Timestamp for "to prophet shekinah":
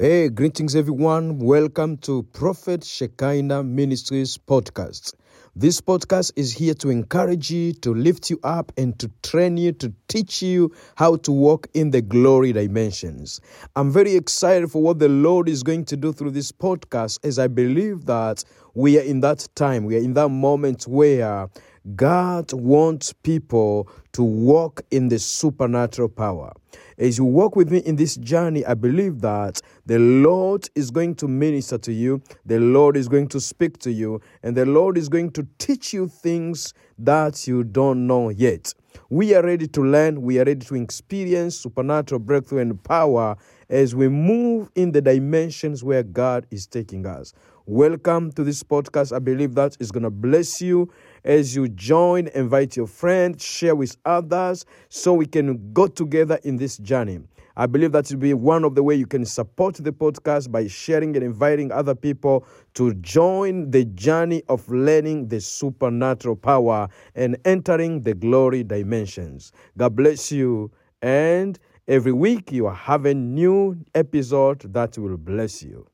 1.98-3.62